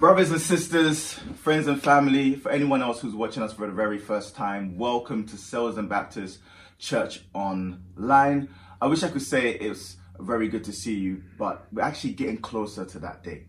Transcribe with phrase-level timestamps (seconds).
[0.00, 1.12] Brothers and sisters,
[1.42, 5.26] friends and family, for anyone else who's watching us for the very first time, welcome
[5.26, 6.38] to Selsdon Baptist
[6.78, 8.48] Church Online.
[8.80, 12.38] I wish I could say it's very good to see you, but we're actually getting
[12.38, 13.44] closer to that day.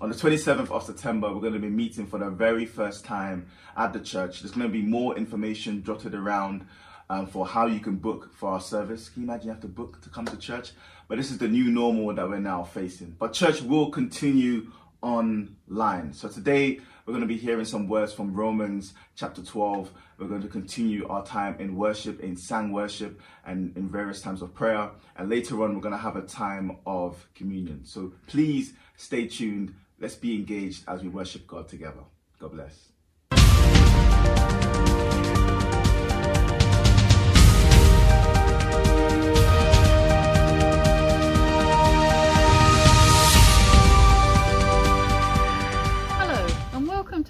[0.00, 3.48] On the 27th of September, we're going to be meeting for the very first time
[3.76, 4.40] at the church.
[4.40, 6.66] There's going to be more information jotted around
[7.10, 9.10] um, for how you can book for our service.
[9.10, 10.72] Can you imagine you have to book to come to church?
[11.08, 13.16] But this is the new normal that we're now facing.
[13.18, 16.12] But church will continue online.
[16.12, 19.90] So today we're going to be hearing some words from Romans chapter 12.
[20.18, 24.42] We're going to continue our time in worship, in sang worship, and in various times
[24.42, 24.90] of prayer.
[25.16, 27.84] And later on, we're going to have a time of communion.
[27.84, 29.74] So please stay tuned.
[29.98, 32.04] Let's be engaged as we worship God together.
[32.38, 32.90] God bless.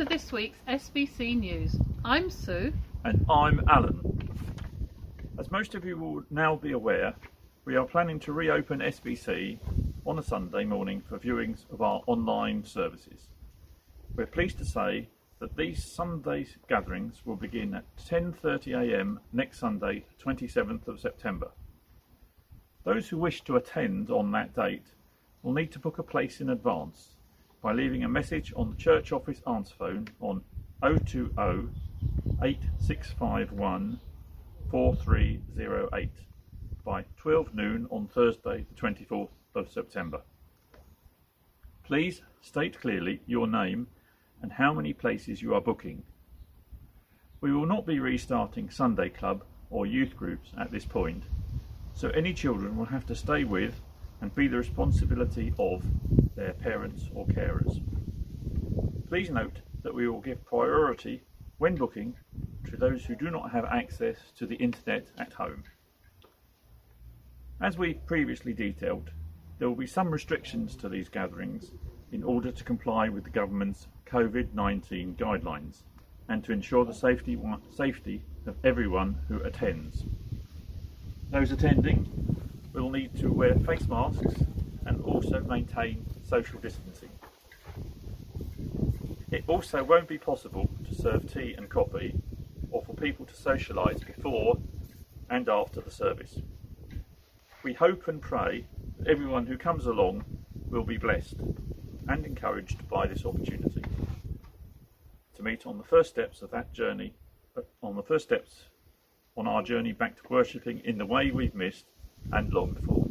[0.00, 1.76] To this week's SBC News.
[2.06, 2.72] I'm Sue.
[3.04, 4.00] and I'm Alan.
[5.38, 7.12] As most of you will now be aware,
[7.66, 9.58] we are planning to reopen SBC
[10.06, 13.28] on a Sunday morning for viewings of our online services.
[14.16, 20.88] We're pleased to say that these Sunday gatherings will begin at 10.30am next Sunday, 27th
[20.88, 21.50] of September.
[22.84, 24.86] Those who wish to attend on that date
[25.42, 27.16] will need to book a place in advance
[27.62, 30.42] by leaving a message on the church office answer phone on
[30.82, 31.28] 020
[32.42, 34.00] 8651
[34.70, 36.10] 4308
[36.84, 40.22] by 12 noon on Thursday, the 24th of September.
[41.84, 43.88] Please state clearly your name
[44.40, 46.02] and how many places you are booking.
[47.42, 51.24] We will not be restarting Sunday Club or youth groups at this point,
[51.92, 53.80] so any children will have to stay with
[54.20, 55.82] and be the responsibility of
[56.36, 57.80] their parents or carers.
[59.08, 61.22] Please note that we will give priority
[61.58, 62.14] when booking
[62.70, 65.64] to those who do not have access to the internet at home.
[67.60, 69.10] As we previously detailed,
[69.58, 71.72] there will be some restrictions to these gatherings
[72.12, 75.82] in order to comply with the government's COVID 19 guidelines
[76.28, 77.38] and to ensure the safety,
[77.70, 80.06] safety of everyone who attends.
[81.30, 82.39] Those attending
[82.72, 84.44] will need to wear face masks
[84.86, 87.10] and also maintain social distancing.
[89.30, 92.14] It also won't be possible to serve tea and coffee
[92.70, 94.58] or for people to socialise before
[95.28, 96.40] and after the service.
[97.62, 98.64] We hope and pray
[98.98, 100.24] that everyone who comes along
[100.70, 101.36] will be blessed
[102.08, 103.82] and encouraged by this opportunity
[105.36, 107.14] to meet on the first steps of that journey,
[107.82, 108.64] on the first steps
[109.36, 111.86] on our journey back to worshipping in the way we've missed
[112.32, 113.08] and longed for.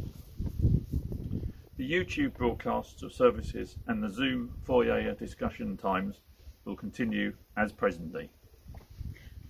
[1.76, 6.20] The YouTube broadcasts of services and the Zoom foyer discussion times
[6.64, 8.30] will continue as presently.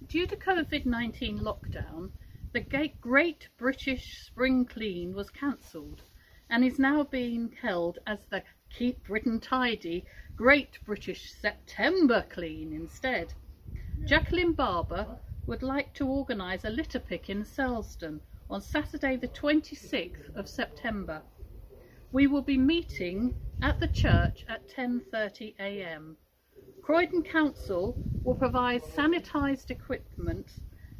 [0.07, 2.11] Due to COVID 19 lockdown,
[2.53, 6.03] the Great British Spring Clean was cancelled
[6.49, 10.05] and is now being held as the Keep Britain Tidy
[10.37, 13.35] Great British September Clean instead.
[14.07, 20.35] Jacqueline Barber would like to organise a litter pick in Selsdon on Saturday, the 26th
[20.35, 21.23] of September.
[22.11, 26.17] We will be meeting at the church at 10:30 a.m.
[26.83, 30.51] Croydon Council will provide sanitised equipment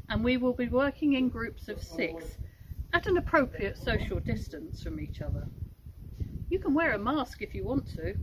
[0.07, 2.37] and we will be working in groups of six
[2.93, 5.45] at an appropriate social distance from each other.
[6.49, 8.15] You can wear a mask if you want to.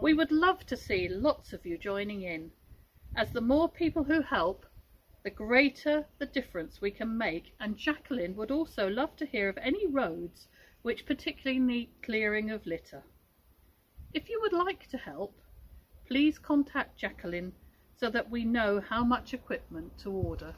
[0.00, 2.50] We would love to see lots of you joining in,
[3.16, 4.64] as the more people who help,
[5.24, 7.54] the greater the difference we can make.
[7.58, 10.48] And Jacqueline would also love to hear of any roads
[10.82, 13.02] which particularly need clearing of litter.
[14.12, 15.40] If you would like to help,
[16.06, 17.52] please contact Jacqueline
[17.96, 20.54] so that we know how much equipment to order.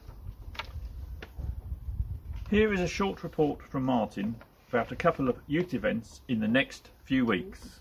[2.49, 4.35] Here is a short report from Martin
[4.69, 7.79] about a couple of youth events in the next few weeks.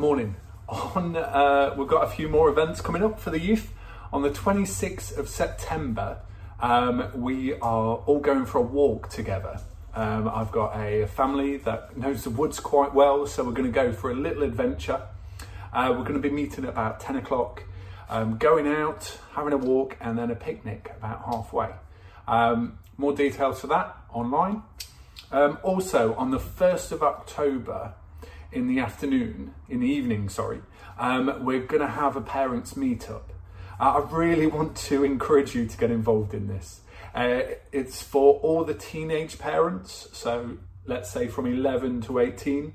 [0.00, 0.34] Morning.
[0.66, 3.70] On uh, we've got a few more events coming up for the youth.
[4.14, 6.22] On the 26th of September,
[6.58, 9.60] um, we are all going for a walk together.
[9.94, 13.74] Um, I've got a family that knows the woods quite well, so we're going to
[13.74, 15.02] go for a little adventure.
[15.70, 17.64] Uh, we're going to be meeting at about 10 o'clock,
[18.08, 21.68] um, going out, having a walk, and then a picnic about halfway.
[22.26, 24.62] Um, more details for that online.
[25.30, 27.92] Um, also, on the 1st of October,
[28.52, 30.62] in the afternoon, in the evening, sorry,
[30.98, 33.22] um, we're going to have a parents' meetup.
[33.78, 36.80] Uh, I really want to encourage you to get involved in this.
[37.14, 37.40] Uh,
[37.72, 42.74] it's for all the teenage parents, so let's say from 11 to 18,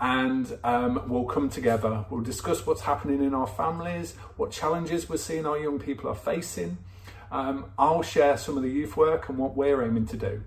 [0.00, 2.04] and um, we'll come together.
[2.10, 6.14] We'll discuss what's happening in our families, what challenges we're seeing our young people are
[6.14, 6.78] facing.
[7.30, 10.42] Um, I'll share some of the youth work and what we're aiming to do.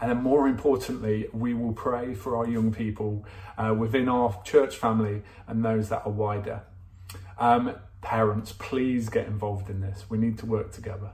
[0.00, 3.26] And then, more importantly, we will pray for our young people
[3.58, 6.62] uh, within our church family and those that are wider.
[7.38, 10.06] Um, parents, please get involved in this.
[10.08, 11.10] We need to work together.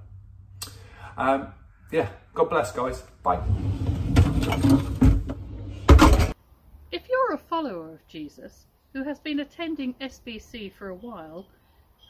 [1.17, 1.49] Um,
[1.91, 3.03] yeah, God bless, guys.
[3.23, 3.43] Bye.
[6.93, 11.47] If you're a follower of Jesus who has been attending SBC for a while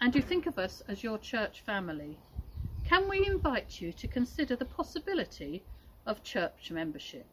[0.00, 2.18] and you think of us as your church family,
[2.84, 5.62] can we invite you to consider the possibility
[6.06, 7.26] of church membership?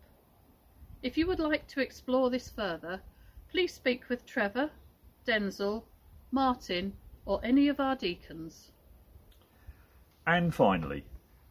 [1.01, 3.01] If you would like to explore this further,
[3.49, 4.69] please speak with Trevor,
[5.25, 5.83] Denzel,
[6.31, 6.93] Martin,
[7.25, 8.71] or any of our deacons.
[10.25, 11.03] And finally,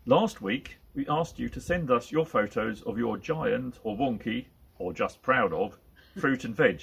[0.07, 4.47] last week we asked you to send us your photos of your giant or wonky,
[4.79, 5.79] or just proud of,
[6.19, 6.83] fruit and veg.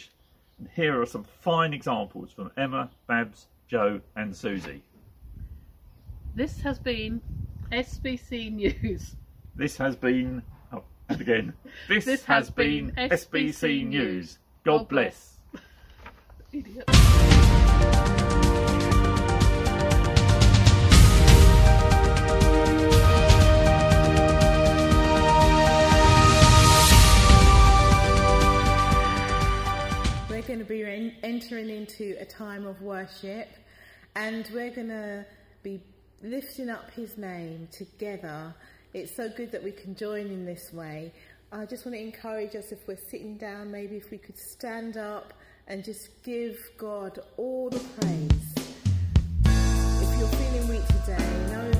[0.57, 4.83] And here are some fine examples from Emma, Babs, Joe, and Susie.
[6.35, 7.21] This has been
[7.71, 9.15] SBC News.
[9.59, 10.41] This has been.
[10.71, 11.53] Oh, and again.
[11.89, 13.89] This, This has, has been, been SBC, SBC News.
[13.89, 14.39] News.
[14.63, 15.39] God, God bless.
[16.53, 16.85] Idiot.
[30.29, 33.49] We're going to be entering into a time of worship
[34.15, 35.25] and we're going to
[35.63, 35.83] be
[36.23, 38.55] lifting up his name together.
[38.91, 41.11] It's so good that we can join in this way.
[41.51, 44.97] I just want to encourage us if we're sitting down, maybe if we could stand
[44.97, 45.33] up
[45.67, 48.73] and just give God all the praise.
[49.45, 51.17] If you're feeling weak today,
[51.51, 51.78] know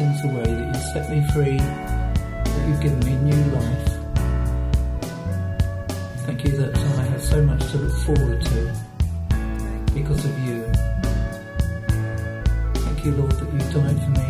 [0.00, 3.88] sins away, that you set me free, that you've given me new life.
[6.24, 8.74] Thank you that I have so much to look forward to
[9.92, 10.64] because of you.
[12.84, 14.29] Thank you, Lord, that you died for me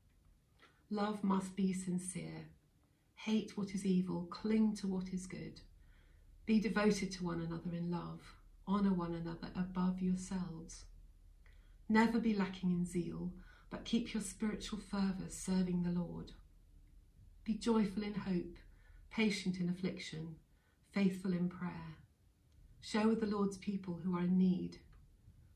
[0.93, 2.49] Love must be sincere.
[3.15, 5.61] Hate what is evil, cling to what is good.
[6.45, 8.19] Be devoted to one another in love.
[8.67, 10.83] Honour one another above yourselves.
[11.87, 13.31] Never be lacking in zeal,
[13.69, 16.33] but keep your spiritual fervour serving the Lord.
[17.45, 18.57] Be joyful in hope,
[19.09, 20.35] patient in affliction,
[20.91, 21.95] faithful in prayer.
[22.81, 24.79] Share with the Lord's people who are in need.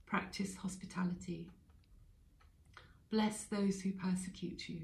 [0.06, 1.50] Practice hospitality.
[3.12, 4.84] Bless those who persecute you.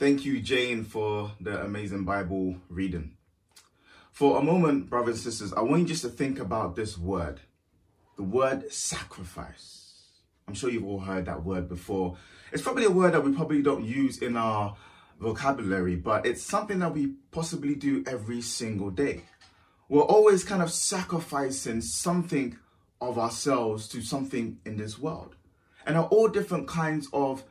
[0.00, 3.18] Thank you, Jane, for the amazing Bible reading.
[4.12, 7.40] For a moment, brothers and sisters, I want you just to think about this word
[8.16, 10.06] the word sacrifice.
[10.48, 12.16] I'm sure you've all heard that word before.
[12.50, 14.74] It's probably a word that we probably don't use in our
[15.20, 19.24] vocabulary, but it's something that we possibly do every single day.
[19.90, 22.56] We're always kind of sacrificing something
[23.02, 25.36] of ourselves to something in this world.
[25.84, 27.44] And there are all different kinds of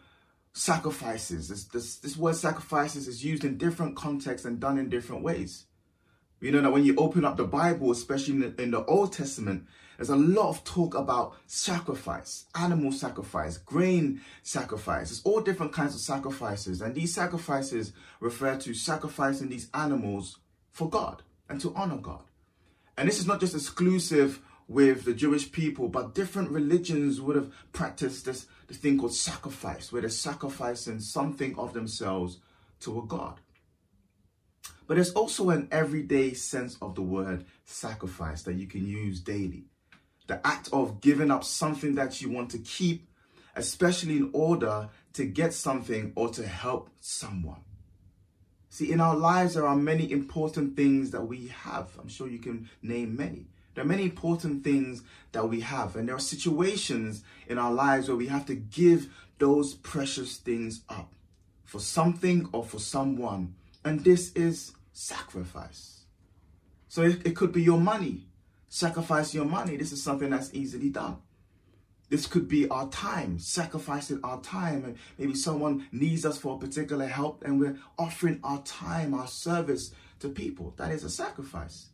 [0.53, 1.49] sacrifices.
[1.49, 5.65] This, this, this word sacrifices is used in different contexts and done in different ways.
[6.41, 9.11] You know that when you open up the Bible, especially in the, in the Old
[9.11, 15.11] Testament, there's a lot of talk about sacrifice, animal sacrifice, grain sacrifice.
[15.11, 16.81] It's all different kinds of sacrifices.
[16.81, 20.39] And these sacrifices refer to sacrificing these animals
[20.71, 22.23] for God and to honor God.
[22.97, 27.51] And this is not just exclusive with the Jewish people, but different religions would have
[27.73, 32.37] practiced this, this thing called sacrifice, where they're sacrificing something of themselves
[32.81, 33.39] to a God.
[34.85, 39.65] But there's also an everyday sense of the word sacrifice that you can use daily.
[40.27, 43.09] The act of giving up something that you want to keep,
[43.55, 47.61] especially in order to get something or to help someone.
[48.69, 51.89] See, in our lives, there are many important things that we have.
[51.99, 53.47] I'm sure you can name many.
[53.79, 58.09] There are many important things that we have, and there are situations in our lives
[58.09, 61.13] where we have to give those precious things up
[61.63, 63.55] for something or for someone.
[63.85, 66.01] And this is sacrifice.
[66.89, 68.27] So it, it could be your money.
[68.67, 69.77] Sacrifice your money.
[69.77, 71.15] This is something that's easily done.
[72.09, 74.83] This could be our time, sacrificing our time.
[74.83, 79.27] And maybe someone needs us for a particular help and we're offering our time, our
[79.27, 80.73] service to people.
[80.75, 81.88] That is a sacrifice.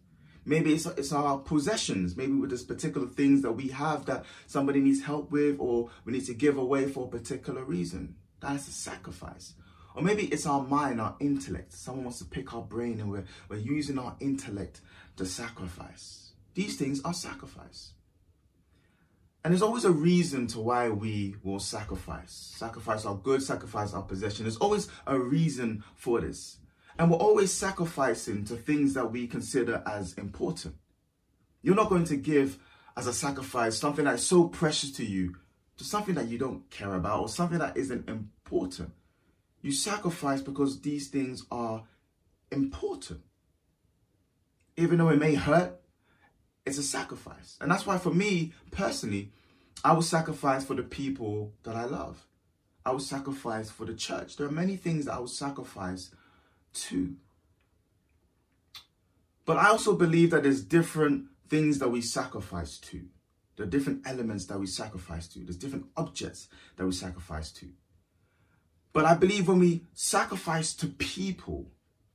[0.45, 4.79] Maybe it's, it's our possessions, maybe with this particular things that we have that somebody
[4.79, 8.15] needs help with or we need to give away for a particular reason.
[8.41, 9.55] That is a sacrifice.
[9.95, 11.73] Or maybe it's our mind, our intellect.
[11.73, 14.81] Someone wants to pick our brain and we're, we're using our intellect
[15.17, 16.33] to sacrifice.
[16.53, 17.93] These things are sacrifice.
[19.43, 22.31] And there's always a reason to why we will sacrifice.
[22.57, 24.43] Sacrifice our good, sacrifice our possession.
[24.43, 26.57] There's always a reason for this.
[26.97, 30.75] And we're always sacrificing to things that we consider as important.
[31.61, 32.57] You're not going to give
[32.95, 35.35] as a sacrifice something that is so precious to you
[35.77, 38.91] to something that you don't care about or something that isn't important.
[39.61, 41.83] You sacrifice because these things are
[42.51, 43.21] important.
[44.77, 45.81] Even though it may hurt,
[46.65, 47.57] it's a sacrifice.
[47.59, 49.31] And that's why, for me personally,
[49.83, 52.25] I will sacrifice for the people that I love.
[52.85, 54.37] I will sacrifice for the church.
[54.37, 56.11] There are many things that I will sacrifice
[56.75, 57.15] to.
[59.45, 63.05] But I also believe that there's different things that we sacrifice to.
[63.55, 65.39] There are different elements that we sacrifice to.
[65.39, 67.69] There's different objects that we sacrifice to.
[68.91, 71.71] But I believe when we sacrifice to people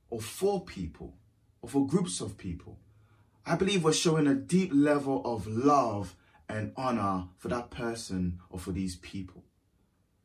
[0.09, 1.15] or for people
[1.61, 2.79] or for groups of people,
[3.45, 6.15] I believe we're showing a deep level of love
[6.47, 9.43] and honor for that person or for these people.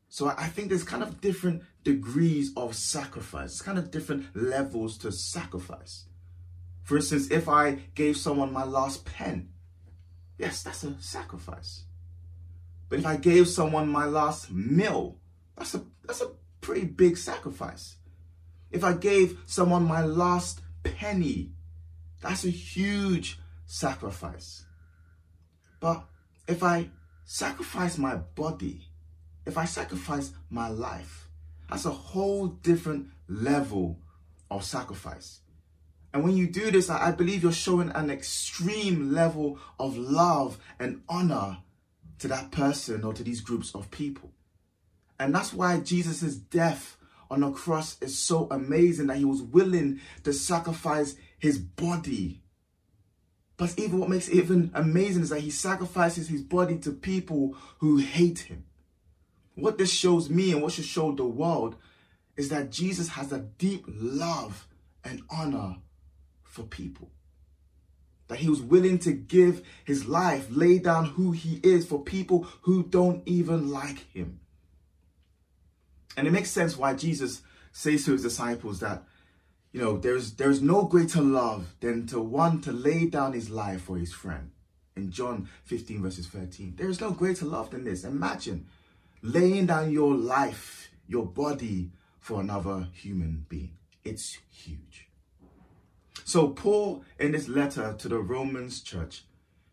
[0.09, 5.13] So I think there's kind of different degrees of sacrifice, kind of different levels to
[5.13, 6.07] sacrifice.
[6.83, 9.51] For instance, if I gave someone my last pen,
[10.37, 11.85] yes, that's a sacrifice.
[12.89, 15.21] But if I gave someone my last meal,
[15.57, 17.99] that's a that's a pretty big sacrifice.
[18.73, 21.53] If I gave someone my last penny,
[22.21, 24.65] that's a huge sacrifice.
[25.79, 26.05] But
[26.49, 26.91] if I
[27.25, 28.89] sacrifice my body,
[29.45, 31.26] if I sacrifice my life,
[31.69, 34.01] that's a whole different level
[34.51, 35.41] of sacrifice.
[36.13, 41.03] And when you do this, I believe you're showing an extreme level of love and
[41.09, 41.59] honor
[42.21, 44.33] to that person or to these groups of people.
[45.19, 46.97] And that's why Jesus' death
[47.31, 52.43] on the cross is so amazing that he was willing to sacrifice his body.
[53.57, 57.57] But even what makes it even amazing is that he sacrifices his body to people
[57.79, 58.66] who hate him.
[59.57, 61.77] What this shows me and what should show the world
[62.37, 64.69] is that Jesus has a deep love
[65.03, 65.77] and honor
[66.43, 67.11] for people.
[68.29, 72.47] That he was willing to give his life, lay down who he is for people
[72.63, 74.41] who don't even like him.
[76.17, 77.43] And it makes sense why Jesus
[77.73, 79.05] says to his disciples that,
[79.73, 83.83] you know, there's there's no greater love than to one to lay down his life
[83.83, 84.51] for his friend.
[84.97, 86.75] In John 15, verses 13.
[86.77, 88.05] There is no greater love than this.
[88.05, 88.67] Imagine
[89.27, 93.77] laying down your life, your body for another human being.
[94.05, 95.09] It's huge.
[96.25, 99.25] So, Paul, in this letter to the Romans church,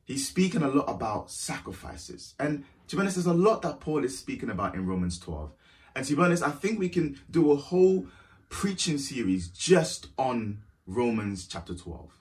[0.05, 2.35] he's speaking a lot about sacrifices.
[2.39, 5.51] And to be honest, there's a lot that Paul is speaking about in Romans 12.
[5.95, 8.07] And to be honest, I think we can do a whole
[8.49, 12.11] preaching series just on Romans chapter 12.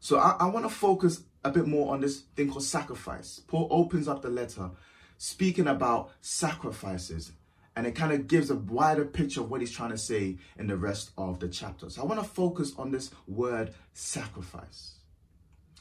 [0.00, 3.40] So I, I want to focus a bit more on this thing called sacrifice.
[3.46, 4.70] Paul opens up the letter
[5.18, 7.32] speaking about sacrifices
[7.76, 10.66] and it kind of gives a wider picture of what he's trying to say in
[10.66, 11.90] the rest of the chapter.
[11.90, 14.94] So I want to focus on this word sacrifice.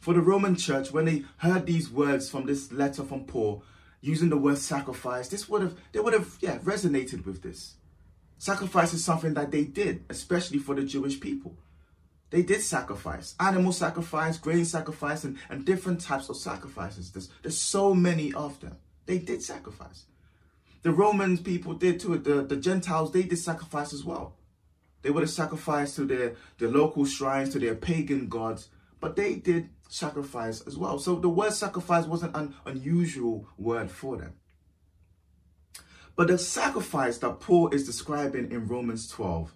[0.01, 3.63] For the Roman church, when they heard these words from this letter from Paul,
[4.01, 7.75] using the word sacrifice, this would have they would have yeah resonated with this.
[8.37, 11.57] Sacrifice is something that they did, especially for the Jewish people.
[12.29, 17.11] They did sacrifice, animal sacrifice, grain sacrifice, and, and different types of sacrifices.
[17.11, 18.75] There's, there's so many of them.
[19.05, 20.05] They did sacrifice.
[20.81, 22.17] The Romans people did too.
[22.17, 24.35] The, the Gentiles, they did sacrifice as well.
[25.01, 29.35] They would have sacrificed to their, their local shrines, to their pagan gods, but they
[29.35, 30.97] did sacrifice as well.
[30.99, 34.33] So the word sacrifice wasn't an unusual word for them.
[36.15, 39.53] But the sacrifice that Paul is describing in Romans 12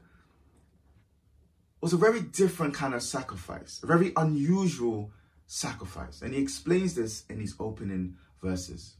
[1.82, 5.12] was a very different kind of sacrifice, a very unusual
[5.48, 6.22] sacrifice.
[6.22, 8.96] And he explains this in his opening verses.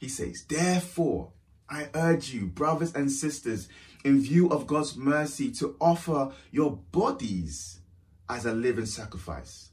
[0.00, 1.32] He says, Therefore,
[1.68, 3.68] I urge you, brothers and sisters,
[4.02, 7.80] in view of God's mercy, to offer your bodies
[8.28, 9.70] as a living sacrifice,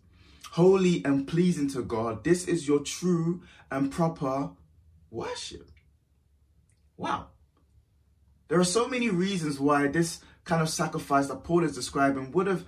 [0.52, 2.26] holy and pleasing to God.
[2.26, 4.52] This is your true and proper
[5.10, 5.72] worship.
[6.98, 7.28] Wow.
[8.50, 12.48] There are so many reasons why this kind of sacrifice that Paul is describing would
[12.48, 12.66] have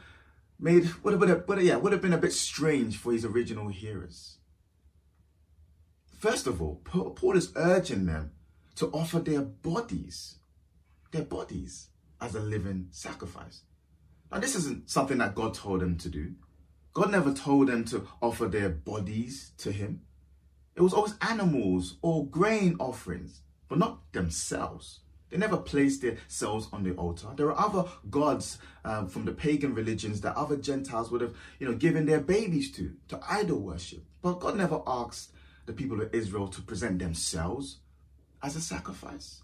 [0.60, 3.12] made would have, would have, would have, yeah, would have been a bit strange for
[3.12, 4.39] his original hearers.
[6.20, 8.32] First of all, Paul is urging them
[8.76, 10.40] to offer their bodies,
[11.12, 11.88] their bodies
[12.20, 13.62] as a living sacrifice.
[14.30, 16.34] Now, this isn't something that God told them to do.
[16.94, 20.02] God never told them to offer their bodies to Him.
[20.76, 25.00] It was always animals or grain offerings, but not themselves.
[25.30, 27.28] They never placed themselves on the altar.
[27.34, 31.68] There are other gods um, from the pagan religions that other Gentiles would have, you
[31.68, 34.04] know, given their babies to, to idol worship.
[34.22, 35.32] But God never asked
[35.70, 37.78] the people of Israel to present themselves
[38.42, 39.44] as a sacrifice.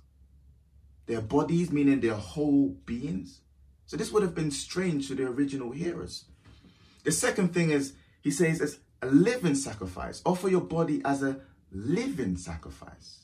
[1.05, 3.41] Their bodies, meaning their whole beings.
[3.85, 6.25] So this would have been strange to the original hearers.
[7.03, 10.23] The second thing is, he says, it's a living sacrifice.
[10.25, 13.19] Offer your body as a living sacrifice.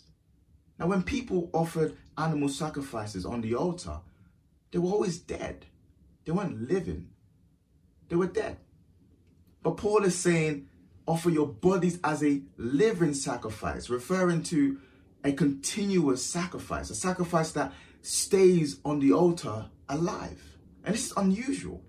[0.77, 3.97] Now, when people offered animal sacrifices on the altar,
[4.69, 5.65] they were always dead.
[6.25, 7.09] They weren't living,
[8.09, 8.57] they were dead.
[9.63, 10.67] But Paul is saying,
[11.11, 14.79] offer your bodies as a living sacrifice, referring to
[15.25, 20.41] a continuous sacrifice, a sacrifice that stays on the altar alive.
[20.85, 21.83] And this is unusual.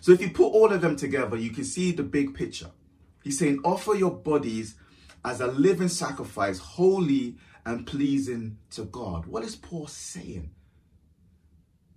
[0.00, 2.70] So if you put all of them together, you can see the big picture.
[3.22, 4.76] He's saying, offer your bodies
[5.22, 7.36] as a living sacrifice, holy
[7.66, 9.26] and pleasing to God.
[9.26, 10.52] What is Paul saying?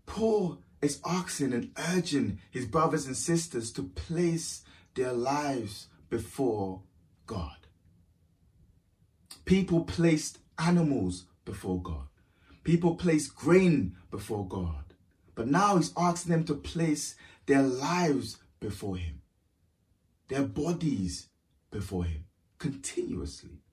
[0.05, 4.63] Paul is asking and urging his brothers and sisters to place
[4.95, 6.83] their lives before
[7.25, 7.57] God.
[9.45, 12.07] People placed animals before God.
[12.63, 14.93] People placed grain before God.
[15.33, 17.15] But now he's asking them to place
[17.47, 19.21] their lives before him,
[20.27, 21.29] their bodies
[21.71, 22.25] before him,
[22.59, 23.63] continuously.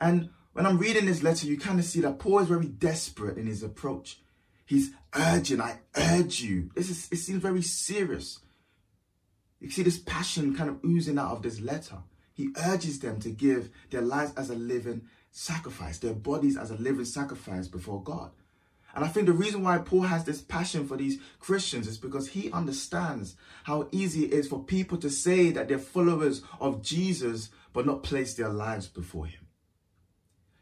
[0.00, 3.36] And when I'm reading this letter, you kind of see that Paul is very desperate
[3.36, 4.20] in his approach.
[4.64, 6.70] He's urging, I urge you.
[6.74, 8.38] This is it seems very serious.
[9.60, 11.98] You see this passion kind of oozing out of this letter.
[12.32, 16.76] He urges them to give their lives as a living sacrifice, their bodies as a
[16.76, 18.30] living sacrifice before God.
[18.94, 22.28] And I think the reason why Paul has this passion for these Christians is because
[22.28, 27.50] he understands how easy it is for people to say that they're followers of Jesus
[27.72, 29.46] but not place their lives before him.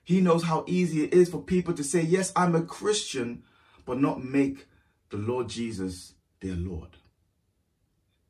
[0.04, 3.44] He knows how easy it is for people to say, Yes, I'm a Christian,
[3.86, 4.66] but not make
[5.10, 6.97] the Lord Jesus their Lord.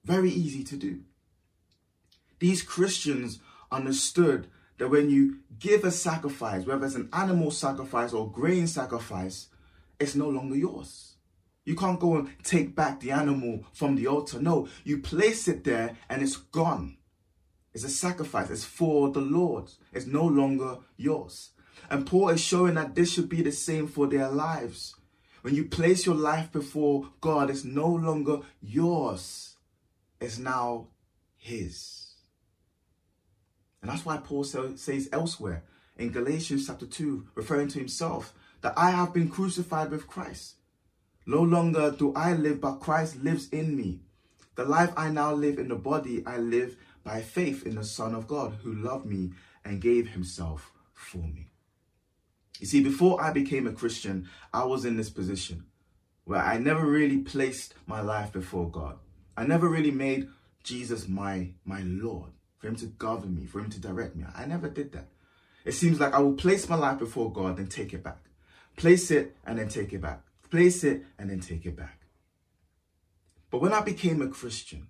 [0.08, 1.00] Very easy to do.
[2.38, 3.40] These Christians
[3.70, 4.46] understood
[4.78, 9.48] that when you give a sacrifice, whether it's an animal sacrifice or grain sacrifice,
[10.00, 11.16] it's no longer yours.
[11.66, 14.40] You can't go and take back the animal from the altar.
[14.40, 16.96] No, you place it there and it's gone.
[17.74, 18.48] It's a sacrifice.
[18.48, 19.70] It's for the Lord.
[19.92, 21.50] It's no longer yours.
[21.90, 24.94] And Paul is showing that this should be the same for their lives.
[25.42, 29.47] When you place your life before God, it's no longer yours.
[30.20, 30.88] It's now
[31.36, 32.12] his.
[33.80, 35.64] And that's why Paul says elsewhere
[35.96, 40.56] in Galatians chapter 2, referring to himself, that I have been crucified with Christ.
[41.26, 44.00] No longer do I live, but Christ lives in me.
[44.56, 48.14] The life I now live in the body, I live by faith in the Son
[48.14, 49.32] of God who loved me
[49.64, 51.50] and gave himself for me.
[52.58, 55.66] You see, before I became a Christian, I was in this position
[56.24, 58.98] where I never really placed my life before God.
[59.38, 60.28] I never really made
[60.64, 64.24] Jesus my, my Lord, for him to govern me, for him to direct me.
[64.34, 65.06] I never did that.
[65.64, 68.18] It seems like I will place my life before God and take it back.
[68.76, 70.22] Place it and then take it back.
[70.50, 72.00] Place it and then take it back.
[73.48, 74.88] But when I became a Christian,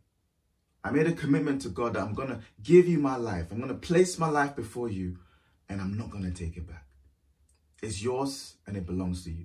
[0.82, 3.48] I made a commitment to God that I'm going to give you my life.
[3.50, 5.18] I'm going to place my life before you
[5.68, 6.87] and I'm not going to take it back.
[7.82, 9.44] It's yours and it belongs to you.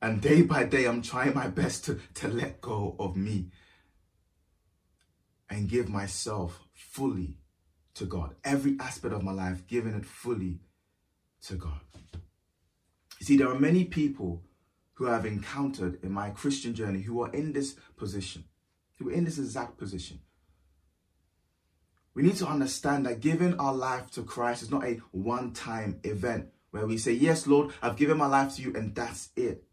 [0.00, 3.46] And day by day, I'm trying my best to, to let go of me
[5.50, 7.36] and give myself fully
[7.94, 8.34] to God.
[8.44, 10.60] Every aspect of my life, giving it fully
[11.42, 11.80] to God.
[13.18, 14.44] You see, there are many people
[14.94, 18.44] who I've encountered in my Christian journey who are in this position,
[18.98, 20.20] who are in this exact position.
[22.14, 26.00] We need to understand that giving our life to Christ is not a one time
[26.04, 29.64] event where we say, Yes, Lord, I've given my life to you, and that's it.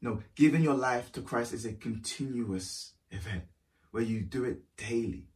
[0.00, 3.44] No, giving your life to Christ is a continuous event
[3.92, 5.28] where you do it daily,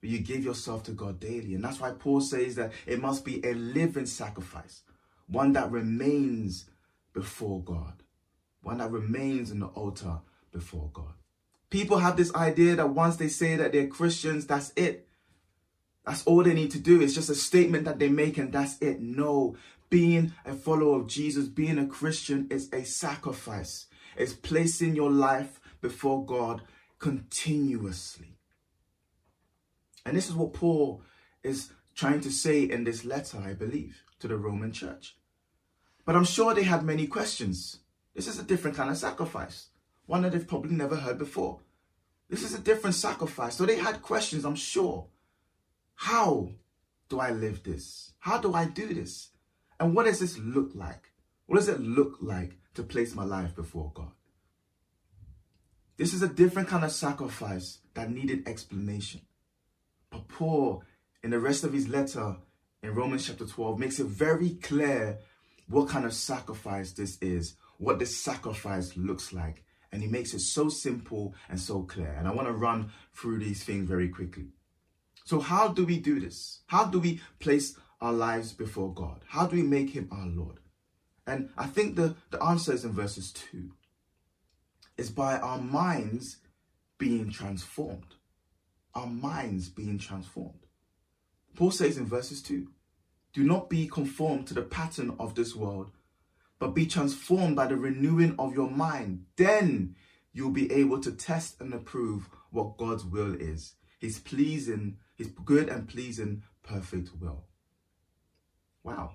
[0.00, 1.54] where you give yourself to God daily.
[1.54, 4.82] And that's why Paul says that it must be a living sacrifice
[5.28, 6.70] one that remains
[7.12, 8.02] before God,
[8.62, 10.20] one that remains in the altar
[10.52, 11.12] before God.
[11.70, 15.06] People have this idea that once they say that they're Christians, that's it.
[16.06, 17.02] That's all they need to do.
[17.02, 19.00] It's just a statement that they make and that's it.
[19.00, 19.56] No,
[19.90, 23.86] being a follower of Jesus, being a Christian is a sacrifice.
[24.16, 26.62] It's placing your life before God
[26.98, 28.38] continuously.
[30.04, 31.02] And this is what Paul
[31.42, 35.16] is trying to say in this letter, I believe, to the Roman church.
[36.04, 37.80] But I'm sure they had many questions.
[38.14, 39.68] This is a different kind of sacrifice,
[40.06, 41.60] one that they've probably never heard before.
[42.30, 43.56] This is a different sacrifice.
[43.56, 45.06] So they had questions, I'm sure.
[45.94, 46.50] How
[47.08, 48.12] do I live this?
[48.18, 49.30] How do I do this?
[49.80, 51.12] And what does this look like?
[51.46, 54.12] What does it look like to place my life before God?
[55.98, 59.20] This is a different kind of sacrifice that needed explanation.
[60.10, 60.84] But Paul,
[61.24, 62.36] in the rest of his letter
[62.84, 65.18] in Romans chapter 12, makes it very clear
[65.68, 69.64] what kind of sacrifice this is, what this sacrifice looks like.
[69.90, 72.14] And he makes it so simple and so clear.
[72.16, 74.50] And I want to run through these things very quickly.
[75.24, 76.60] So, how do we do this?
[76.66, 79.22] How do we place our lives before God?
[79.26, 80.60] How do we make him our Lord?
[81.26, 83.70] And I think the, the answer is in verses 2.
[84.98, 86.38] Is by our minds
[86.98, 88.16] being transformed.
[88.94, 90.66] Our minds being transformed.
[91.54, 92.68] Paul says in verses 2
[93.32, 95.92] Do not be conformed to the pattern of this world,
[96.58, 99.26] but be transformed by the renewing of your mind.
[99.36, 99.94] Then
[100.32, 105.68] you'll be able to test and approve what God's will is his pleasing, his good
[105.68, 107.44] and pleasing, perfect will.
[108.84, 109.14] Wow.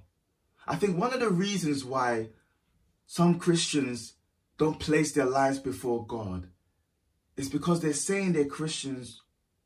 [0.68, 2.30] I think one of the reasons why
[3.06, 4.14] some Christians
[4.58, 6.48] don't place their lives before God
[7.36, 9.22] is because they're saying they're Christians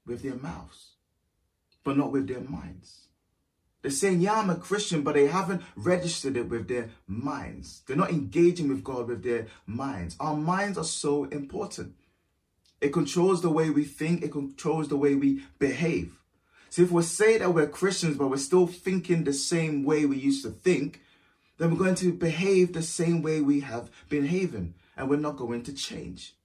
[0.05, 0.93] with their mouths,
[1.83, 3.07] but not with their minds.
[3.81, 7.83] They're saying, Yeah, I'm a Christian, but they haven't registered it with their minds.
[7.85, 10.15] They're not engaging with God with their minds.
[10.19, 11.95] Our minds are so important.
[12.81, 16.19] It controls the way we think, it controls the way we behave.
[16.69, 20.17] So if we say that we're Christians, but we're still thinking the same way we
[20.17, 21.01] used to think,
[21.57, 25.37] then we're going to behave the same way we have been behaving, and we're not
[25.37, 26.35] going to change.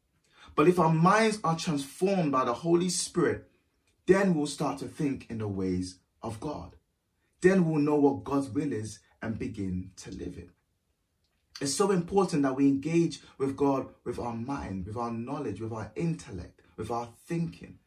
[0.55, 3.49] But if our minds are transformed by the Holy Spirit,
[4.07, 6.77] then we'll start to think in the ways of God.
[7.41, 10.51] Then we'll know what God's will is and begin to live it.
[11.61, 15.73] It's so important that we engage with God with our mind, with our knowledge, with
[15.73, 17.79] our intellect, with our thinking.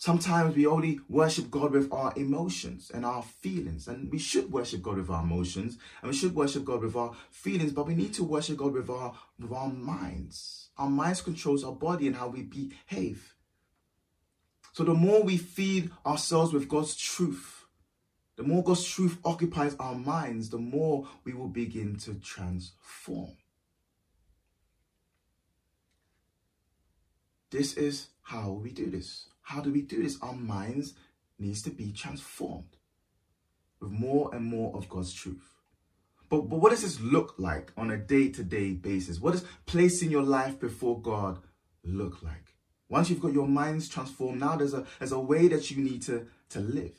[0.00, 4.80] Sometimes we only worship God with our emotions and our feelings, and we should worship
[4.80, 8.14] God with our emotions and we should worship God with our feelings, but we need
[8.14, 10.68] to worship God with our with our minds.
[10.78, 13.34] Our minds controls our body and how we behave.
[14.72, 17.64] So the more we feed ourselves with God's truth,
[18.36, 23.36] the more God's truth occupies our minds, the more we will begin to transform.
[27.50, 29.24] This is how we do this.
[29.48, 30.18] How do we do this?
[30.20, 30.92] Our minds
[31.38, 32.76] needs to be transformed
[33.80, 35.54] with more and more of God's truth.
[36.28, 39.18] But, but what does this look like on a day-to-day basis?
[39.18, 41.38] What does placing your life before God
[41.82, 42.56] look like?
[42.90, 46.02] Once you've got your minds transformed, now there's a there's a way that you need
[46.02, 46.94] to, to live.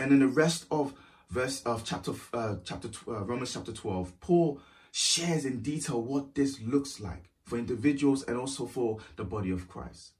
[0.00, 0.94] And in the rest of
[1.30, 6.60] verse of chapter uh, chapter uh, Romans chapter 12, Paul shares in detail what this
[6.60, 10.15] looks like for individuals and also for the body of Christ.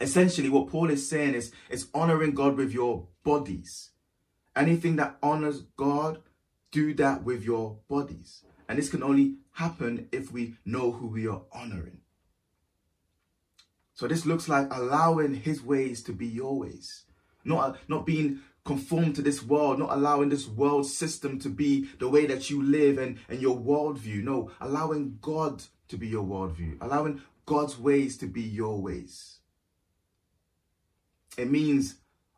[0.00, 3.90] Essentially, what Paul is saying is, is honoring God with your bodies.
[4.54, 6.22] Anything that honors God,
[6.70, 8.44] do that with your bodies.
[8.68, 11.98] And this can only happen if we know who we are honoring.
[13.94, 17.04] So this looks like allowing his ways to be your ways.
[17.44, 22.08] Not, not being conformed to this world, not allowing this world system to be the
[22.08, 24.22] way that you live and, and your worldview.
[24.22, 29.37] No, allowing God to be your worldview, allowing God's ways to be your ways.
[31.38, 31.94] It means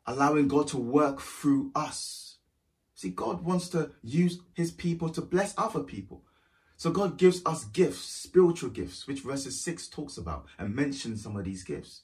[0.06, 2.36] allowing God to work through us.
[2.94, 6.22] See, God wants to use his people to bless other people.
[6.76, 11.36] So God gives us gifts, spiritual gifts, which verses 6 talks about and mentions some
[11.36, 12.02] of these gifts.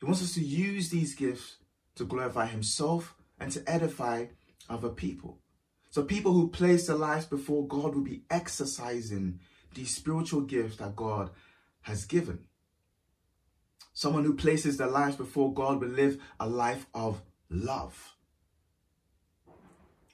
[0.00, 1.58] He wants us to use these gifts
[1.94, 4.26] to glorify himself and to edify
[4.68, 5.38] other people.
[5.90, 9.40] So people who place their lives before God will be exercising
[9.74, 11.30] these spiritual gifts that God
[11.82, 12.47] has given.
[13.98, 17.20] Someone who places their lives before God will live a life of
[17.50, 18.14] love.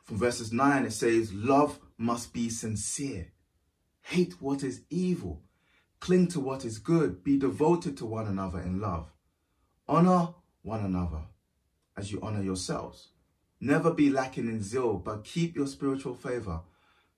[0.05, 3.33] From verses 9, it says, Love must be sincere.
[4.01, 5.43] Hate what is evil.
[6.01, 7.23] Cling to what is good.
[7.23, 9.13] Be devoted to one another in love.
[9.87, 10.29] Honor
[10.63, 11.25] one another
[11.95, 13.11] as you honor yourselves.
[13.61, 16.61] Never be lacking in zeal, but keep your spiritual favor.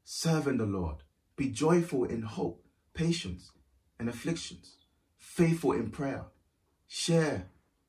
[0.02, 0.96] Serving the Lord.
[1.36, 3.52] Be joyful in hope, patience,
[4.00, 4.78] and afflictions.
[5.16, 6.24] Faithful in prayer.
[6.86, 7.46] Share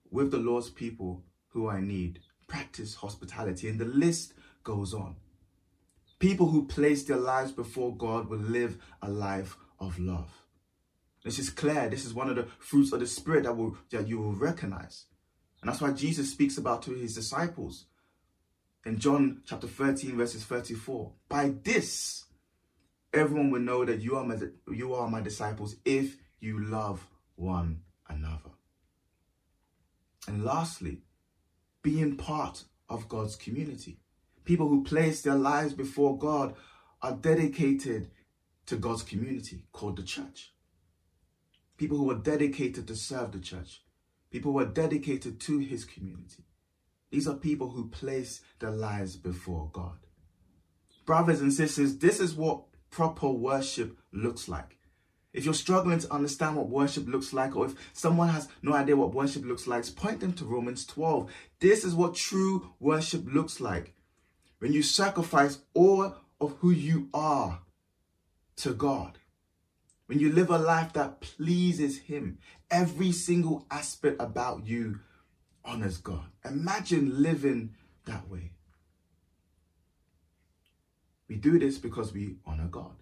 [0.09, 2.19] with the Lord's people who I need.
[2.47, 3.67] Practice hospitality.
[3.67, 4.33] And the list
[4.63, 5.15] goes on.
[6.19, 10.31] People who place their lives before God will live a life of love.
[11.23, 11.89] This is clear.
[11.89, 15.05] This is one of the fruits of the Spirit that, will, that you will recognize.
[15.61, 17.85] And that's why Jesus speaks about to his disciples
[18.85, 21.11] in John chapter 13, verses 34.
[21.27, 22.25] By this,
[23.13, 24.37] everyone will know that you are my,
[24.73, 28.56] you are my disciples if you love one another.
[30.27, 31.01] And lastly,
[31.81, 33.99] being part of God's community.
[34.43, 36.55] People who place their lives before God
[37.01, 38.11] are dedicated
[38.65, 40.53] to God's community called the church.
[41.77, 43.81] People who are dedicated to serve the church.
[44.29, 46.43] People who are dedicated to his community.
[47.09, 49.97] These are people who place their lives before God.
[51.05, 54.76] Brothers and sisters, this is what proper worship looks like.
[55.33, 58.95] If you're struggling to understand what worship looks like, or if someone has no idea
[58.95, 61.31] what worship looks like, point them to Romans 12.
[61.59, 63.93] This is what true worship looks like.
[64.59, 67.61] When you sacrifice all of who you are
[68.57, 69.19] to God.
[70.07, 72.39] when you live a life that pleases Him,
[72.71, 75.01] every single aspect about you
[75.63, 76.25] honors God.
[76.45, 77.75] Imagine living
[78.05, 78.53] that way.
[81.27, 82.95] We do this because we honor God.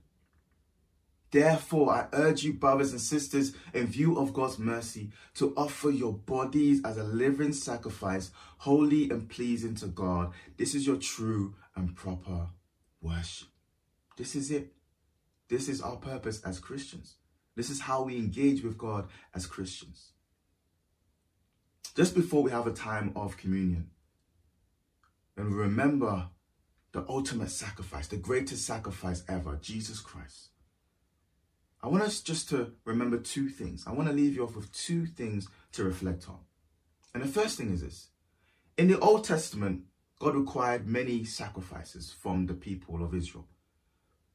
[1.36, 6.14] Therefore, I urge you, brothers and sisters, in view of God's mercy, to offer your
[6.14, 10.32] bodies as a living sacrifice, holy and pleasing to God.
[10.56, 12.48] This is your true and proper
[13.02, 13.50] worship.
[14.16, 14.72] This is it.
[15.50, 17.16] This is our purpose as Christians.
[17.58, 20.14] This is how we engage with God as Christians.
[21.98, 23.90] Just before we have a time of communion,
[25.36, 26.30] and remember
[26.94, 30.52] the ultimate sacrifice, the greatest sacrifice ever, Jesus Christ.
[31.86, 33.84] I want us just to remember two things.
[33.86, 36.40] I want to leave you off with two things to reflect on.
[37.14, 38.08] And the first thing is this
[38.76, 39.84] in the Old Testament,
[40.20, 43.46] God required many sacrifices from the people of Israel.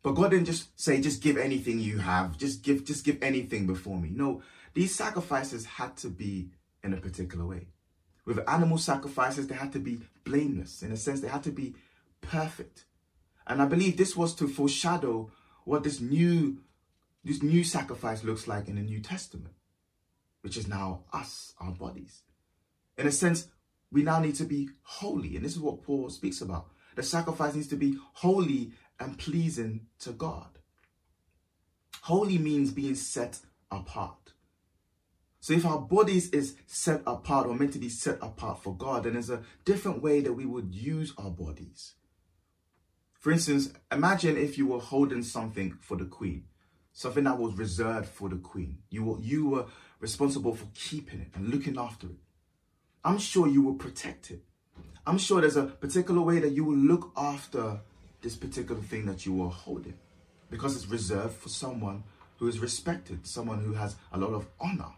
[0.04, 3.66] But God didn't just say, just give anything you have, just give, just give anything
[3.66, 4.10] before me.
[4.12, 4.42] No,
[4.74, 6.50] these sacrifices had to be
[6.84, 7.66] in a particular way.
[8.26, 10.84] With animal sacrifices, they had to be blameless.
[10.84, 11.74] In a sense, they had to be
[12.20, 12.84] perfect.
[13.44, 15.32] And I believe this was to foreshadow
[15.64, 16.58] what this new,
[17.24, 19.54] this new sacrifice looks like in the New Testament,
[20.42, 22.22] which is now us, our bodies.
[22.96, 23.48] In a sense,
[23.92, 25.36] we now need to be holy.
[25.36, 26.68] And this is what Paul speaks about.
[26.96, 30.58] The sacrifice needs to be holy and pleasing to God.
[32.02, 33.40] Holy means being set
[33.70, 34.32] apart.
[35.40, 39.04] So if our bodies is set apart or meant to be set apart for God,
[39.04, 41.94] then there's a different way that we would use our bodies.
[43.18, 46.44] For instance, imagine if you were holding something for the queen,
[47.00, 48.76] something that was reserved for the queen.
[48.90, 49.64] You were, you were
[50.00, 52.18] responsible for keeping it and looking after it.
[53.02, 54.42] I'm sure you will protect it.
[55.06, 57.80] I'm sure there's a particular way that you will look after
[58.20, 59.94] this particular thing that you are holding
[60.50, 62.04] because it's reserved for someone
[62.36, 64.92] who is respected, someone who has a lot of honor.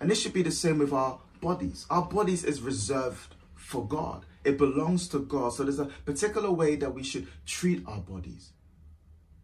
[0.00, 1.86] And this should be the same with our bodies.
[1.88, 4.26] Our bodies is reserved for God.
[4.42, 5.52] It belongs to God.
[5.52, 8.50] So there's a particular way that we should treat our bodies.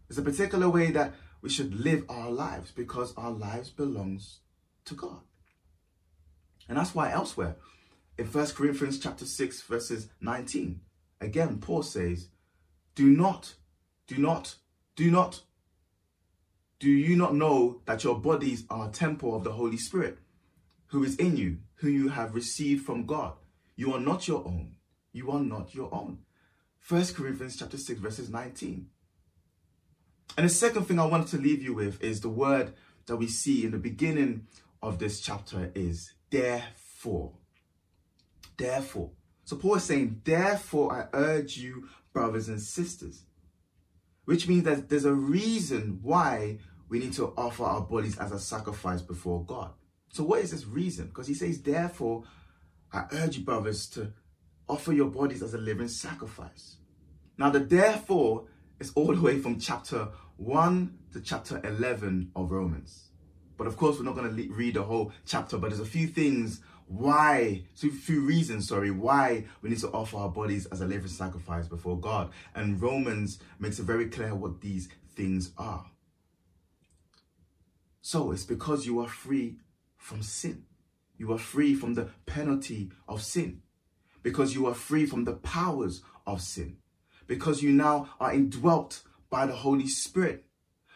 [0.09, 4.39] There's a particular way that we should live our lives because our lives belongs
[4.85, 5.21] to God.
[6.67, 7.57] And that's why elsewhere
[8.17, 10.81] in 1 Corinthians chapter 6 verses 19,
[11.21, 12.29] again Paul says,
[12.95, 13.55] "Do not
[14.07, 14.55] do not
[14.95, 15.43] do not
[16.79, 20.19] do you not know that your bodies are a temple of the Holy Spirit
[20.87, 23.33] who is in you, who you have received from God.
[23.75, 24.75] You are not your own.
[25.11, 26.19] You are not your own.
[26.87, 28.89] 1 Corinthians chapter 6 verses 19.
[30.35, 32.73] And the second thing I wanted to leave you with is the word
[33.05, 34.47] that we see in the beginning
[34.81, 37.33] of this chapter is therefore.
[38.57, 39.11] Therefore.
[39.45, 43.23] So Paul is saying, therefore I urge you, brothers and sisters.
[44.25, 46.59] Which means that there's a reason why
[46.89, 49.71] we need to offer our bodies as a sacrifice before God.
[50.11, 51.07] So, what is this reason?
[51.07, 52.23] Because he says, Therefore,
[52.91, 54.13] I urge you, brothers, to
[54.67, 56.77] offer your bodies as a living sacrifice.
[57.37, 58.47] Now, the therefore
[58.79, 63.09] is all the way from chapter 1 to chapter 11 of Romans.
[63.57, 66.07] But of course, we're not going to read the whole chapter, but there's a few
[66.07, 70.85] things why, so few reasons, sorry, why we need to offer our bodies as a
[70.85, 72.31] living sacrifice before God.
[72.55, 75.85] And Romans makes it very clear what these things are.
[78.01, 79.57] So it's because you are free
[79.97, 80.63] from sin.
[81.17, 83.63] You are free from the penalty of sin
[84.23, 86.77] because you are free from the powers of sin.
[87.27, 90.45] Because you now are indwelt by the Holy Spirit.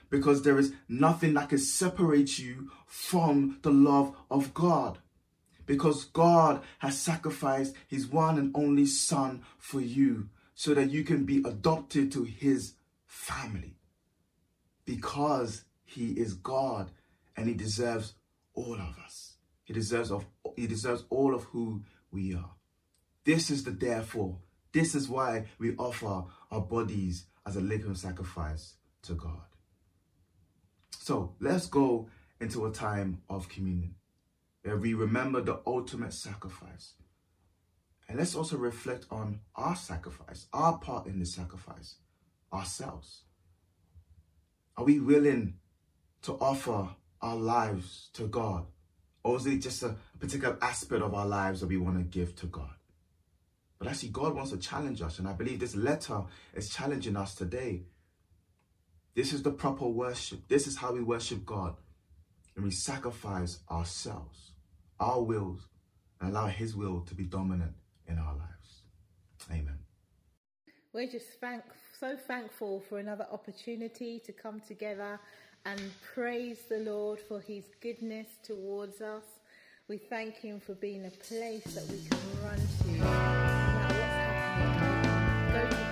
[0.09, 4.99] Because there is nothing that can separate you from the love of God.
[5.65, 11.25] Because God has sacrificed his one and only Son for you so that you can
[11.25, 12.73] be adopted to his
[13.05, 13.75] family.
[14.85, 16.91] Because he is God
[17.35, 18.13] and he deserves
[18.53, 19.35] all of us.
[19.63, 20.25] He deserves of
[20.55, 22.51] he deserves all of who we are.
[23.23, 24.37] This is the therefore.
[24.73, 29.41] This is why we offer our bodies as a living sacrifice to God.
[30.99, 32.09] So let's go
[32.39, 33.95] into a time of communion
[34.63, 36.93] where we remember the ultimate sacrifice.
[38.07, 41.95] And let's also reflect on our sacrifice, our part in the sacrifice,
[42.53, 43.23] ourselves.
[44.77, 45.55] Are we willing
[46.23, 46.89] to offer
[47.21, 48.65] our lives to God?
[49.23, 52.35] Or is it just a particular aspect of our lives that we want to give
[52.37, 52.73] to God?
[53.81, 55.17] But actually, God wants to challenge us.
[55.17, 56.21] And I believe this letter
[56.53, 57.81] is challenging us today.
[59.15, 60.47] This is the proper worship.
[60.47, 61.73] This is how we worship God.
[62.55, 64.51] And we sacrifice ourselves,
[64.99, 65.67] our wills,
[66.19, 67.73] and allow His will to be dominant
[68.07, 68.83] in our lives.
[69.49, 69.79] Amen.
[70.93, 71.63] We're just thank,
[71.99, 75.19] so thankful for another opportunity to come together
[75.65, 75.81] and
[76.13, 79.23] praise the Lord for his goodness towards us.
[79.87, 83.40] We thank him for being a place that we can run to
[85.61, 85.90] happening.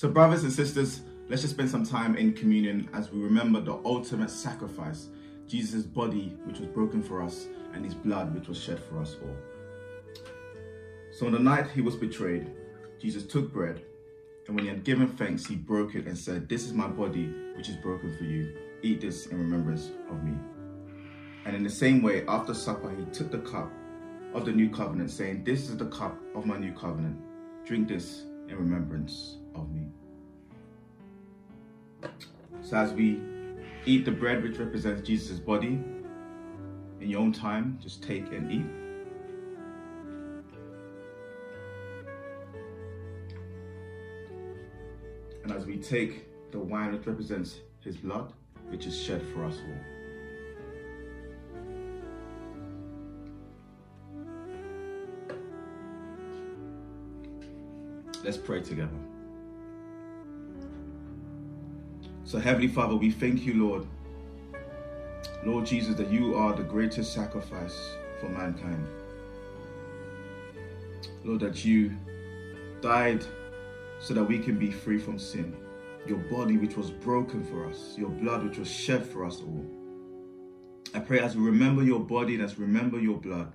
[0.00, 3.78] So, brothers and sisters, let's just spend some time in communion as we remember the
[3.84, 5.10] ultimate sacrifice
[5.46, 9.18] Jesus' body, which was broken for us, and his blood, which was shed for us
[9.22, 9.36] all.
[11.12, 12.50] So, on the night he was betrayed,
[12.98, 13.82] Jesus took bread,
[14.46, 17.26] and when he had given thanks, he broke it and said, This is my body,
[17.54, 18.56] which is broken for you.
[18.80, 20.32] Eat this in remembrance of me.
[21.44, 23.70] And in the same way, after supper, he took the cup
[24.32, 27.18] of the new covenant, saying, This is the cup of my new covenant.
[27.66, 29.86] Drink this in remembrance of me.
[32.62, 33.20] So, as we
[33.86, 35.82] eat the bread which represents Jesus' body,
[37.00, 38.66] in your own time, just take and eat.
[45.44, 48.32] And as we take the wine which represents his blood,
[48.68, 50.00] which is shed for us all.
[58.22, 58.90] Let's pray together.
[62.30, 63.84] So, Heavenly Father, we thank you, Lord.
[65.44, 68.86] Lord Jesus, that you are the greatest sacrifice for mankind.
[71.24, 71.90] Lord, that you
[72.80, 73.24] died
[73.98, 75.56] so that we can be free from sin.
[76.06, 79.66] Your body, which was broken for us, your blood, which was shed for us all.
[80.94, 83.52] I pray as we remember your body and as we remember your blood,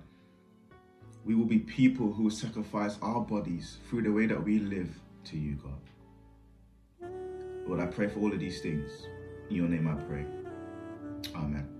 [1.24, 5.38] we will be people who sacrifice our bodies through the way that we live to
[5.38, 5.80] you, God.
[7.66, 9.06] Lord, I pray for all of these things.
[9.50, 10.24] In your name I pray.
[11.34, 11.75] Amen.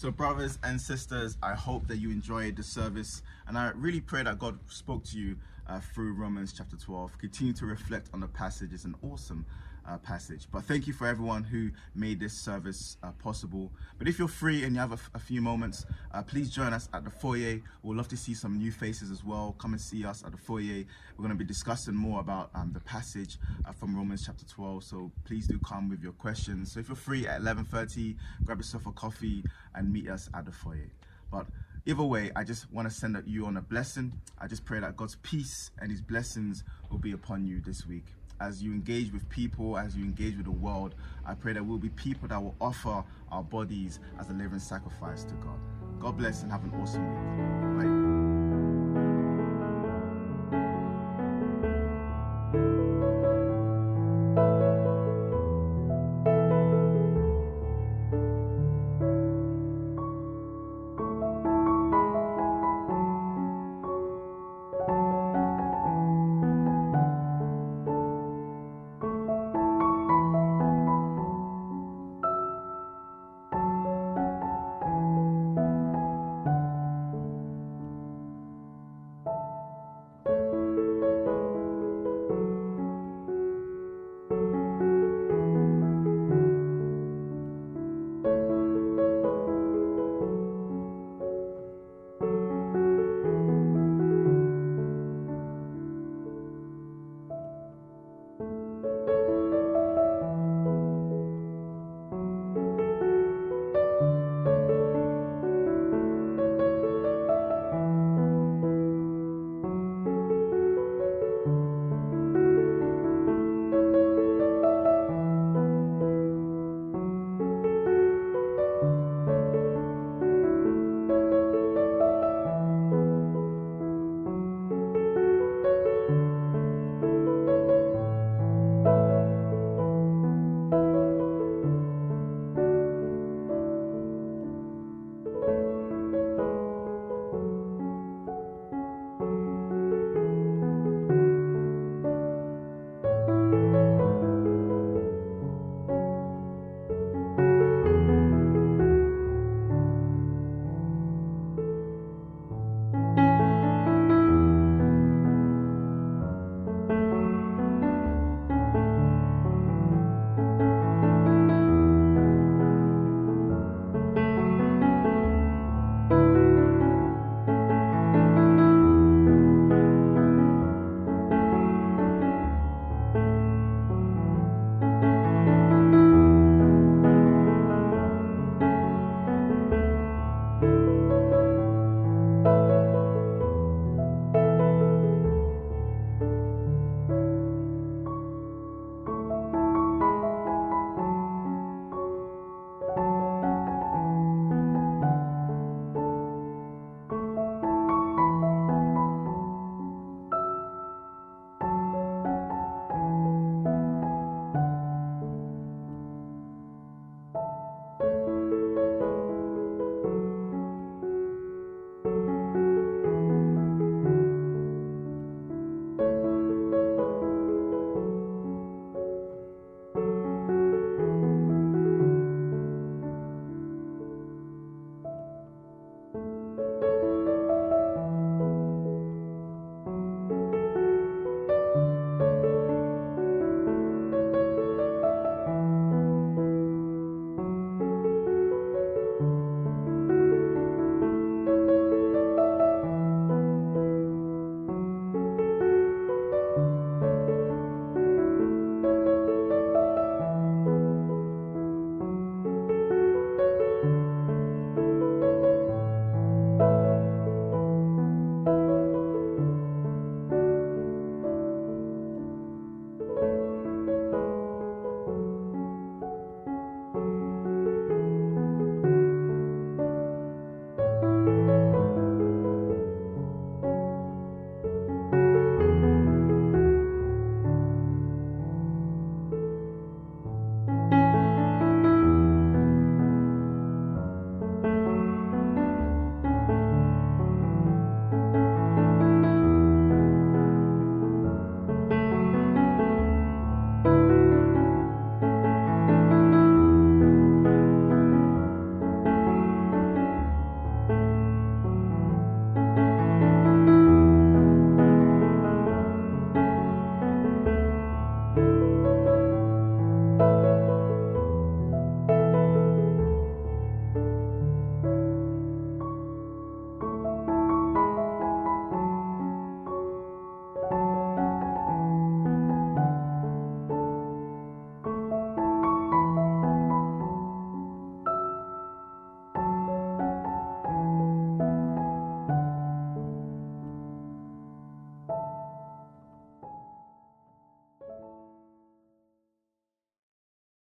[0.00, 4.22] So, brothers and sisters, I hope that you enjoyed the service, and I really pray
[4.22, 5.34] that God spoke to you
[5.68, 7.18] uh, through Romans chapter 12.
[7.18, 9.46] Continue to reflect on the passage, it's an awesome
[9.88, 10.46] uh, passage.
[10.52, 13.72] But thank you for everyone who made this service uh, possible.
[13.98, 17.04] But if you're free and you have a, few moments, uh, please join us at
[17.04, 17.60] the foyer.
[17.82, 19.56] We'd love to see some new faces as well.
[19.58, 20.84] Come and see us at the foyer.
[21.16, 24.84] We're going to be discussing more about um, the passage uh, from Romans chapter 12.
[24.84, 26.72] So please do come with your questions.
[26.72, 29.44] So if you're free at 11:30, grab yourself a coffee
[29.74, 30.90] and meet us at the foyer.
[31.30, 31.46] But
[31.86, 34.12] either way, I just want to send you on a blessing.
[34.38, 38.06] I just pray that God's peace and His blessings will be upon you this week.
[38.40, 40.94] As you engage with people, as you engage with the world,
[41.26, 43.02] I pray that we'll be people that will offer
[43.32, 45.58] our bodies as a living sacrifice to God.
[45.98, 47.84] God bless and have an awesome week.
[47.84, 47.87] Bye.